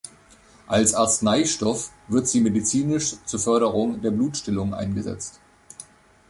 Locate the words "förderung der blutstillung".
3.39-4.73